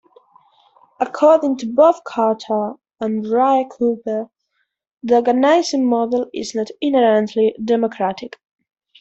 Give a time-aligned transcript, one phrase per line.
[0.99, 4.31] According to Bob Carter and Rae Cooper,
[5.03, 8.37] the organizing model is not inherently democratic.